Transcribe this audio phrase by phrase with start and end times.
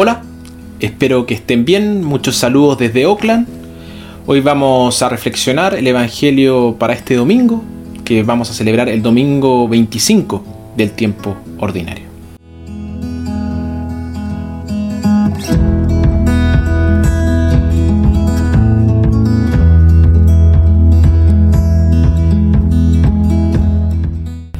[0.00, 0.22] Hola,
[0.78, 3.48] espero que estén bien, muchos saludos desde Oakland.
[4.26, 7.64] Hoy vamos a reflexionar el Evangelio para este domingo,
[8.04, 10.44] que vamos a celebrar el domingo 25
[10.76, 12.04] del tiempo ordinario.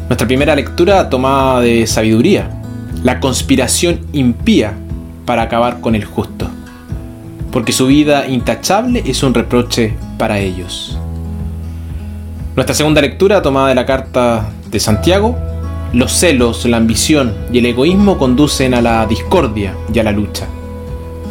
[0.09, 2.50] Nuestra primera lectura tomada de sabiduría,
[3.05, 4.75] la conspiración impía
[5.29, 6.49] para acabar con el justo,
[7.53, 10.96] porque su vida intachable es un reproche para ellos.
[12.57, 15.36] Nuestra segunda lectura, tomada de la carta de Santiago,
[15.93, 20.46] los celos, la ambición y el egoísmo conducen a la discordia y a la lucha.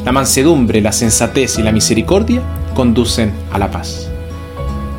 [0.05, 2.43] La mansedumbre, la sensatez y la misericordia
[2.75, 4.11] conducen a la paz.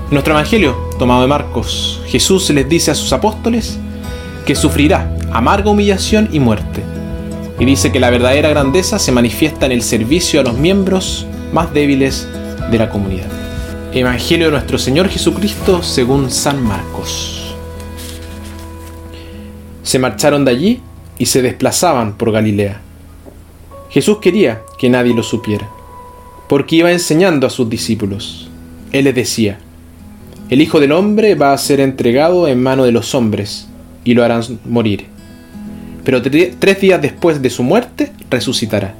[0.09, 3.79] En nuestro Evangelio, tomado de Marcos, Jesús les dice a sus apóstoles
[4.45, 6.98] que sufrirá amarga humillación y muerte
[7.61, 11.73] y dice que la verdadera grandeza se manifiesta en el servicio a los miembros más
[11.75, 12.29] débiles
[12.71, 13.27] de la comunidad.
[13.93, 17.57] Evangelio de nuestro Señor Jesucristo según San Marcos.
[19.83, 20.81] Se marcharon de allí
[21.19, 22.81] y se desplazaban por Galilea.
[23.91, 25.69] Jesús quería que nadie lo supiera,
[26.49, 28.51] porque iba enseñando a sus discípulos.
[28.93, 29.59] Él les decía,
[30.51, 33.67] el Hijo del Hombre va a ser entregado en mano de los hombres,
[34.05, 35.18] y lo harán morir
[36.09, 38.95] pero tres días después de su muerte resucitará.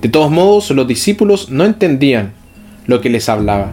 [0.00, 2.34] De todos modos, los discípulos no entendían
[2.86, 3.72] lo que les hablaba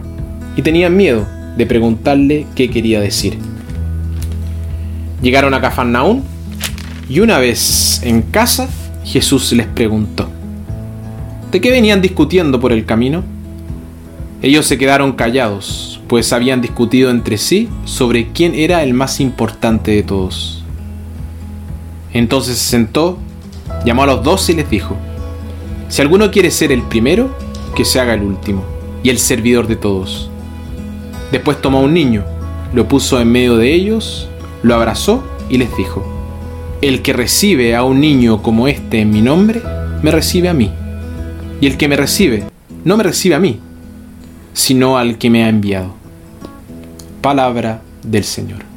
[0.56, 1.24] y tenían miedo
[1.56, 3.38] de preguntarle qué quería decir.
[5.22, 6.24] Llegaron a Cafarnaún
[7.08, 8.68] y una vez en casa
[9.04, 10.28] Jesús les preguntó,
[11.52, 13.22] ¿de qué venían discutiendo por el camino?
[14.42, 19.92] Ellos se quedaron callados, pues habían discutido entre sí sobre quién era el más importante
[19.92, 20.59] de todos.
[22.12, 23.18] Entonces se sentó,
[23.84, 24.96] llamó a los dos y les dijo,
[25.88, 27.34] si alguno quiere ser el primero,
[27.74, 28.64] que se haga el último,
[29.02, 30.30] y el servidor de todos.
[31.32, 32.24] Después tomó a un niño,
[32.74, 34.28] lo puso en medio de ellos,
[34.62, 36.04] lo abrazó y les dijo,
[36.82, 39.62] el que recibe a un niño como este en mi nombre,
[40.02, 40.70] me recibe a mí.
[41.60, 42.44] Y el que me recibe,
[42.84, 43.60] no me recibe a mí,
[44.54, 45.94] sino al que me ha enviado.
[47.20, 48.69] Palabra del Señor.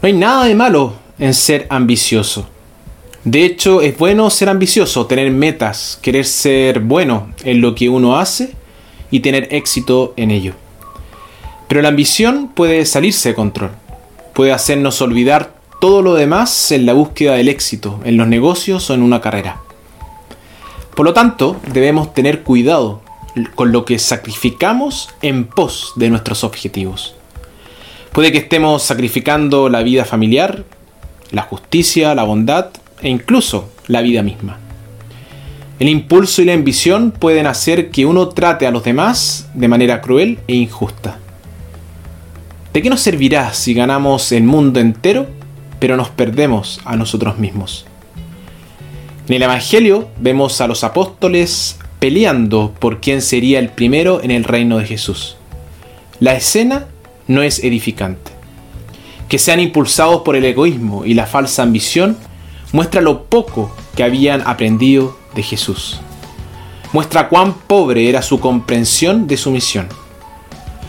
[0.00, 2.46] No hay nada de malo en ser ambicioso.
[3.24, 8.16] De hecho, es bueno ser ambicioso, tener metas, querer ser bueno en lo que uno
[8.16, 8.52] hace
[9.10, 10.54] y tener éxito en ello.
[11.66, 13.72] Pero la ambición puede salirse de control,
[14.34, 18.94] puede hacernos olvidar todo lo demás en la búsqueda del éxito, en los negocios o
[18.94, 19.60] en una carrera.
[20.94, 23.02] Por lo tanto, debemos tener cuidado
[23.56, 27.17] con lo que sacrificamos en pos de nuestros objetivos.
[28.12, 30.64] Puede que estemos sacrificando la vida familiar,
[31.30, 32.68] la justicia, la bondad
[33.00, 34.58] e incluso la vida misma.
[35.78, 40.00] El impulso y la ambición pueden hacer que uno trate a los demás de manera
[40.00, 41.18] cruel e injusta.
[42.72, 45.26] ¿De qué nos servirá si ganamos el mundo entero,
[45.78, 47.86] pero nos perdemos a nosotros mismos?
[49.28, 54.44] En el Evangelio vemos a los apóstoles peleando por quién sería el primero en el
[54.44, 55.36] reino de Jesús.
[56.18, 56.86] La escena
[57.28, 58.32] no es edificante.
[59.28, 62.16] Que sean impulsados por el egoísmo y la falsa ambición
[62.72, 66.00] muestra lo poco que habían aprendido de Jesús.
[66.92, 69.88] Muestra cuán pobre era su comprensión de su misión.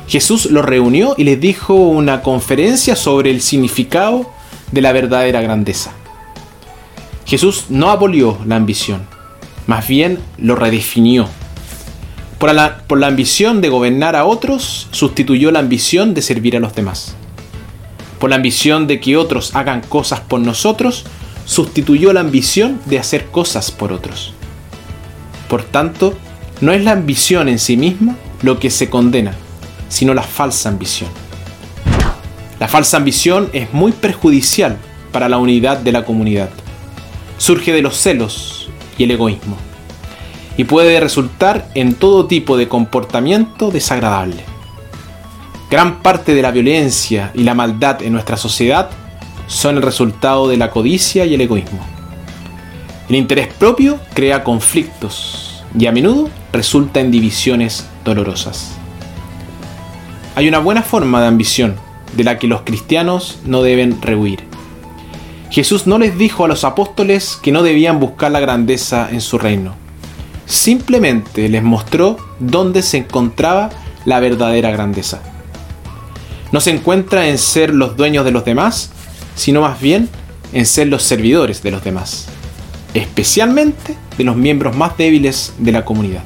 [0.07, 4.31] Jesús los reunió y les dijo una conferencia sobre el significado
[4.71, 5.91] de la verdadera grandeza.
[7.25, 9.05] Jesús no abolió la ambición,
[9.67, 11.27] más bien lo redefinió
[12.39, 16.61] por la, por la ambición de gobernar a otros, sustituyó la ambición de servir a
[16.61, 17.15] los demás.
[18.17, 21.03] Por la ambición de que otros hagan cosas por nosotros,
[21.45, 24.33] sustituyó la ambición de hacer cosas por otros.
[25.49, 26.17] Por tanto,
[26.61, 29.33] no es la ambición en sí misma lo que se condena,
[29.89, 31.09] sino la falsa ambición.
[32.57, 34.77] La falsa ambición es muy perjudicial
[35.11, 36.49] para la unidad de la comunidad.
[37.37, 39.68] Surge de los celos y el egoísmo
[40.59, 44.43] y puede resultar en todo tipo de comportamiento desagradable.
[45.71, 48.89] Gran parte de la violencia y la maldad en nuestra sociedad
[49.47, 51.79] son el resultado de la codicia y el egoísmo.
[53.07, 58.73] El interés propio crea conflictos y a menudo resulta en divisiones dolorosas.
[60.35, 61.75] Hay una buena forma de ambición
[62.17, 64.43] de la que los cristianos no deben rehuir.
[65.51, 69.37] Jesús no les dijo a los apóstoles que no debían buscar la grandeza en su
[69.37, 69.88] reino.
[70.49, 73.69] Simplemente les mostró dónde se encontraba
[74.05, 75.21] la verdadera grandeza.
[76.51, 78.89] No se encuentra en ser los dueños de los demás,
[79.35, 80.09] sino más bien
[80.51, 82.25] en ser los servidores de los demás,
[82.95, 86.23] especialmente de los miembros más débiles de la comunidad.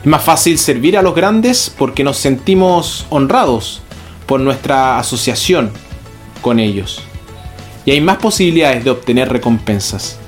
[0.00, 3.82] Es más fácil servir a los grandes porque nos sentimos honrados
[4.26, 5.72] por nuestra asociación
[6.42, 7.02] con ellos.
[7.86, 10.20] Y hay más posibilidades de obtener recompensas.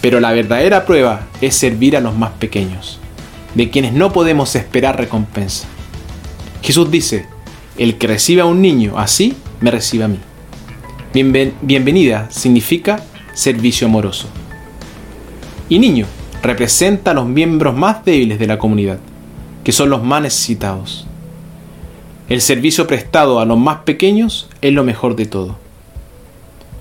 [0.00, 2.98] Pero la verdadera prueba es servir a los más pequeños,
[3.54, 5.66] de quienes no podemos esperar recompensa.
[6.62, 7.26] Jesús dice,
[7.76, 10.18] el que recibe a un niño así, me recibe a mí.
[11.62, 13.02] bienvenida significa
[13.34, 14.28] servicio amoroso.
[15.68, 16.06] Y niño
[16.42, 18.98] representa a los miembros más débiles de la comunidad,
[19.64, 21.06] que son los más necesitados.
[22.28, 25.58] El servicio prestado a los más pequeños es lo mejor de todo.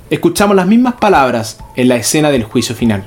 [0.10, 3.06] Escuchamos las mismas palabras en la escena del juicio final.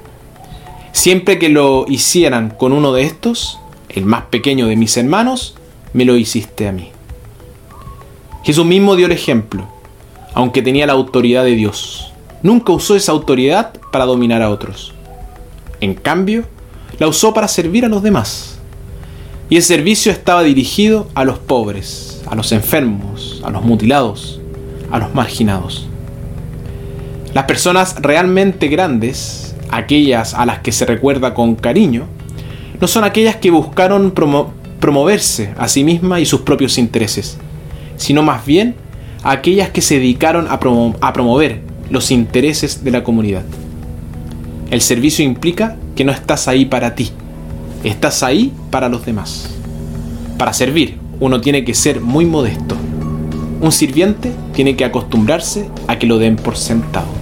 [0.93, 3.58] Siempre que lo hicieran con uno de estos,
[3.88, 5.56] el más pequeño de mis hermanos,
[5.94, 6.90] me lo hiciste a mí.
[8.44, 9.66] Jesús mismo dio el ejemplo,
[10.32, 12.12] aunque tenía la autoridad de Dios.
[12.44, 14.94] Nunca usó esa autoridad para dominar a otros.
[15.81, 16.44] En cambio,
[17.00, 18.58] la usó para servir a los demás.
[19.50, 24.40] Y el servicio estaba dirigido a los pobres, a los enfermos, a los mutilados,
[24.93, 25.88] a los marginados.
[27.34, 32.06] Las personas realmente grandes, aquellas a las que se recuerda con cariño,
[32.79, 37.38] no son aquellas que buscaron promoverse a sí mismas y sus propios intereses,
[37.96, 38.75] sino más bien
[39.23, 40.58] aquellas que se dedicaron a
[41.12, 43.44] promover los intereses de la comunidad.
[44.70, 47.12] El servicio implica que no estás ahí para ti,
[47.82, 49.49] estás ahí para los demás.
[50.37, 52.76] Para servir, uno tiene que ser muy modesto.
[53.62, 57.21] Un sirviente tiene que acostumbrarse a que lo den por sentado.